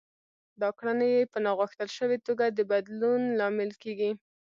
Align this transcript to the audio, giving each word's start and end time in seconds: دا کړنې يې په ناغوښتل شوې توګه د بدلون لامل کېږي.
دا 0.61 0.69
کړنې 0.77 1.07
يې 1.15 1.21
په 1.31 1.37
ناغوښتل 1.45 1.89
شوې 1.97 2.17
توګه 2.27 2.45
د 2.49 2.59
بدلون 2.71 3.21
لامل 3.39 3.71
کېږي. 3.83 4.11